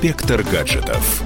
[0.00, 1.24] Инспектор гаджетов.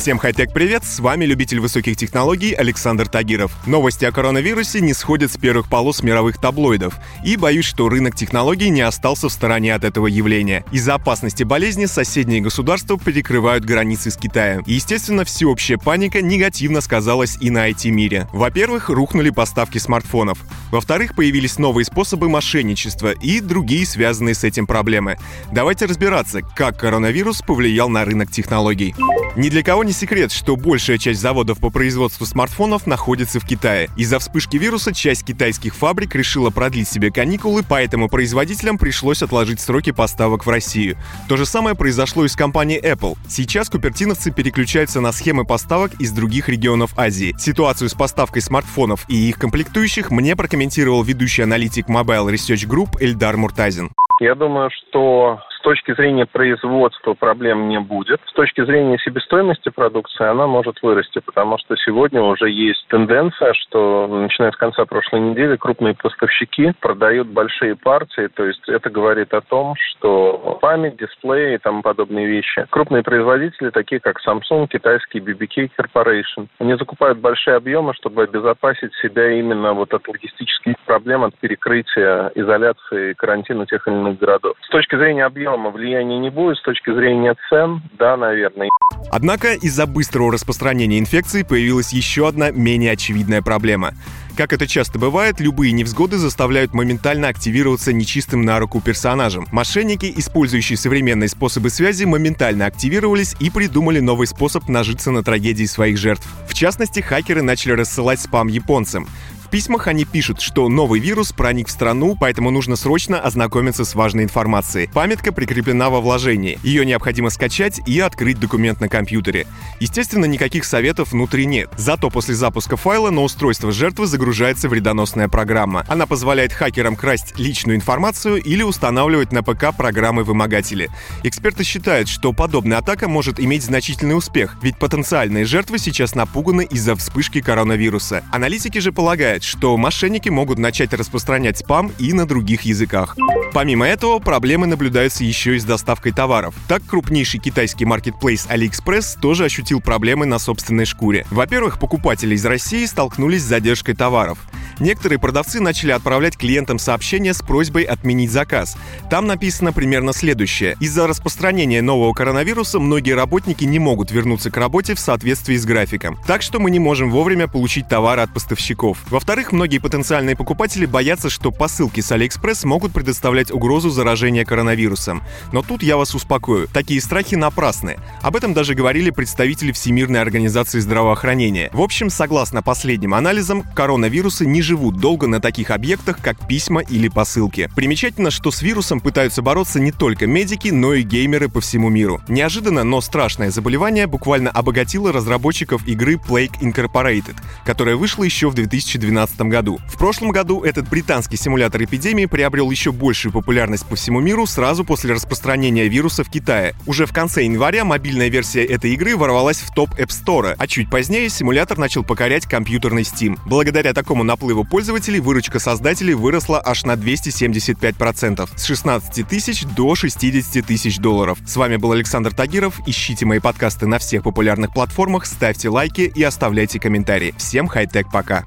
[0.00, 3.52] Всем хай-тек привет, с вами любитель высоких технологий Александр Тагиров.
[3.66, 8.70] Новости о коронавирусе не сходят с первых полос мировых таблоидов, и боюсь, что рынок технологий
[8.70, 10.64] не остался в стороне от этого явления.
[10.72, 14.62] Из-за опасности болезни соседние государства перекрывают границы с Китаем.
[14.62, 18.26] И, естественно, всеобщая паника негативно сказалась и на IT-мире.
[18.32, 20.38] Во-первых, рухнули поставки смартфонов.
[20.70, 25.18] Во-вторых, появились новые способы мошенничества и другие связанные с этим проблемы.
[25.52, 28.94] Давайте разбираться, как коронавирус повлиял на рынок технологий.
[29.36, 33.88] Ни для кого не секрет, что большая часть заводов по производству смартфонов находится в Китае.
[33.96, 39.92] Из-за вспышки вируса часть китайских фабрик решила продлить себе каникулы, поэтому производителям пришлось отложить сроки
[39.92, 40.96] поставок в Россию.
[41.28, 43.16] То же самое произошло и с компанией Apple.
[43.28, 47.34] Сейчас купертиновцы переключаются на схемы поставок из других регионов Азии.
[47.38, 53.36] Ситуацию с поставкой смартфонов и их комплектующих мне прокомментировал ведущий аналитик Mobile Research Group Эльдар
[53.36, 53.90] Муртазин.
[54.20, 58.20] Я думаю, что с точки зрения производства проблем не будет.
[58.26, 64.06] С точки зрения себестоимости продукции она может вырасти, потому что сегодня уже есть тенденция, что
[64.08, 69.42] начиная с конца прошлой недели крупные поставщики продают большие партии, то есть это говорит о
[69.42, 72.66] том, что память, дисплеи и тому подобные вещи.
[72.70, 79.30] Крупные производители, такие как Samsung, китайский BBK Corporation, они закупают большие объемы, чтобы обезопасить себя
[79.32, 84.56] именно вот от логистических проблем, от перекрытия, изоляции, карантина тех или иных городов.
[84.62, 86.56] С точки зрения объема объема влияния не будет.
[86.58, 88.68] С точки зрения цен, да, наверное.
[89.10, 93.92] Однако из-за быстрого распространения инфекции появилась еще одна менее очевидная проблема.
[94.36, 99.46] Как это часто бывает, любые невзгоды заставляют моментально активироваться нечистым на руку персонажем.
[99.52, 105.98] Мошенники, использующие современные способы связи, моментально активировались и придумали новый способ нажиться на трагедии своих
[105.98, 106.26] жертв.
[106.48, 109.06] В частности, хакеры начали рассылать спам японцам
[109.50, 114.24] письмах они пишут, что новый вирус проник в страну, поэтому нужно срочно ознакомиться с важной
[114.24, 114.88] информацией.
[114.92, 116.58] Памятка прикреплена во вложении.
[116.62, 119.46] Ее необходимо скачать и открыть документ на компьютере.
[119.80, 121.70] Естественно, никаких советов внутри нет.
[121.76, 125.84] Зато после запуска файла на устройство жертвы загружается вредоносная программа.
[125.88, 130.90] Она позволяет хакерам красть личную информацию или устанавливать на ПК программы-вымогатели.
[131.24, 136.94] Эксперты считают, что подобная атака может иметь значительный успех, ведь потенциальные жертвы сейчас напуганы из-за
[136.94, 138.22] вспышки коронавируса.
[138.30, 143.16] Аналитики же полагают, добавляет, что мошенники могут начать распространять спам и на других языках.
[143.52, 146.54] Помимо этого, проблемы наблюдаются еще и с доставкой товаров.
[146.68, 151.26] Так, крупнейший китайский маркетплейс AliExpress тоже ощутил проблемы на собственной шкуре.
[151.30, 154.38] Во-первых, покупатели из России столкнулись с задержкой товаров.
[154.80, 158.76] Некоторые продавцы начали отправлять клиентам сообщения с просьбой отменить заказ.
[159.10, 160.76] Там написано примерно следующее.
[160.80, 166.18] Из-за распространения нового коронавируса многие работники не могут вернуться к работе в соответствии с графиком.
[166.26, 168.96] Так что мы не можем вовремя получить товары от поставщиков.
[169.10, 175.22] Во-вторых, многие потенциальные покупатели боятся, что посылки с AliExpress могут предоставлять угрозу заражения коронавирусом.
[175.52, 176.68] Но тут я вас успокою.
[176.68, 177.98] Такие страхи напрасны.
[178.22, 181.68] Об этом даже говорили представители Всемирной организации здравоохранения.
[181.74, 187.08] В общем, согласно последним анализам, коронавирусы не живут долго на таких объектах, как письма или
[187.08, 187.68] посылки.
[187.74, 192.20] Примечательно, что с вирусом пытаются бороться не только медики, но и геймеры по всему миру.
[192.28, 199.40] Неожиданно, но страшное заболевание буквально обогатило разработчиков игры Plague Incorporated, которая вышла еще в 2012
[199.40, 199.80] году.
[199.88, 204.84] В прошлом году этот британский симулятор эпидемии приобрел еще большую популярность по всему миру сразу
[204.84, 206.76] после распространения вируса в Китае.
[206.86, 210.88] Уже в конце января мобильная версия этой игры ворвалась в топ App Store, а чуть
[210.88, 213.36] позднее симулятор начал покорять компьютерный Steam.
[213.46, 219.94] Благодаря такому наплыву его пользователей выручка создателей выросла аж на 275%, с 16 тысяч до
[219.94, 221.38] 60 тысяч долларов.
[221.46, 222.80] С вами был Александр Тагиров.
[222.86, 227.34] Ищите мои подкасты на всех популярных платформах, ставьте лайки и оставляйте комментарии.
[227.38, 228.44] Всем хай-тек пока.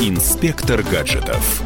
[0.00, 1.62] Инспектор гаджетов.